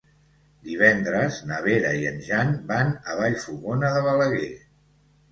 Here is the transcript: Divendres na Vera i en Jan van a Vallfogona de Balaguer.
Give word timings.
Divendres 0.67 1.35
na 1.49 1.59
Vera 1.65 1.91
i 2.03 2.07
en 2.11 2.17
Jan 2.27 2.49
van 2.71 2.89
a 3.11 3.17
Vallfogona 3.19 3.91
de 3.97 4.01
Balaguer. 4.07 4.49